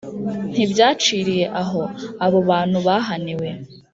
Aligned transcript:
Ntibyaciriye 0.51 1.45
aho, 1.61 1.81
abo 2.25 2.39
bantu 2.49 2.77
bahaniwe 2.87 3.49